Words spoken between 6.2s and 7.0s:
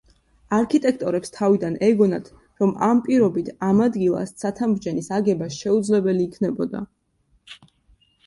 იქნებოდა.